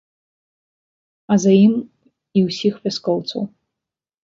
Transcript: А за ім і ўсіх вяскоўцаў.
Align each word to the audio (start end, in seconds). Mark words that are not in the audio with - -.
А 1.35 1.37
за 1.43 1.51
ім 1.65 1.75
і 2.41 2.45
ўсіх 2.47 2.73
вяскоўцаў. 2.91 3.41